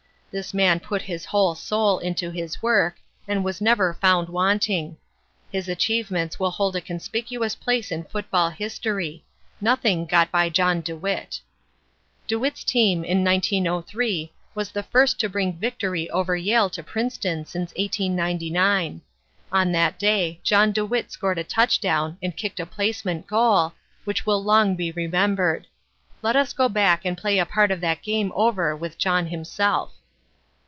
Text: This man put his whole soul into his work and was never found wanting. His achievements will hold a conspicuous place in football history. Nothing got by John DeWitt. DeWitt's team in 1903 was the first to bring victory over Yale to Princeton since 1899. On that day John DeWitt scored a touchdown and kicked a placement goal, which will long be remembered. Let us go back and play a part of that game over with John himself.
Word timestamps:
This 0.33 0.53
man 0.53 0.79
put 0.79 1.01
his 1.01 1.25
whole 1.25 1.55
soul 1.55 1.99
into 1.99 2.31
his 2.31 2.61
work 2.61 2.95
and 3.27 3.43
was 3.43 3.59
never 3.59 3.93
found 3.95 4.29
wanting. 4.29 4.95
His 5.51 5.67
achievements 5.67 6.39
will 6.39 6.51
hold 6.51 6.73
a 6.77 6.79
conspicuous 6.79 7.53
place 7.53 7.91
in 7.91 8.05
football 8.05 8.49
history. 8.49 9.25
Nothing 9.59 10.05
got 10.05 10.31
by 10.31 10.47
John 10.47 10.79
DeWitt. 10.79 11.41
DeWitt's 12.29 12.63
team 12.63 13.03
in 13.03 13.25
1903 13.25 14.31
was 14.55 14.71
the 14.71 14.83
first 14.83 15.19
to 15.19 15.27
bring 15.27 15.57
victory 15.57 16.09
over 16.11 16.37
Yale 16.37 16.69
to 16.69 16.81
Princeton 16.81 17.45
since 17.45 17.71
1899. 17.73 19.01
On 19.51 19.71
that 19.73 19.99
day 19.99 20.39
John 20.43 20.71
DeWitt 20.71 21.11
scored 21.11 21.39
a 21.39 21.43
touchdown 21.43 22.17
and 22.23 22.37
kicked 22.37 22.61
a 22.61 22.65
placement 22.65 23.27
goal, 23.27 23.73
which 24.05 24.25
will 24.25 24.41
long 24.41 24.77
be 24.77 24.93
remembered. 24.93 25.67
Let 26.21 26.37
us 26.37 26.53
go 26.53 26.69
back 26.69 27.03
and 27.03 27.17
play 27.17 27.37
a 27.37 27.45
part 27.45 27.69
of 27.69 27.81
that 27.81 28.01
game 28.01 28.31
over 28.33 28.73
with 28.73 28.97
John 28.97 29.27
himself. 29.27 29.91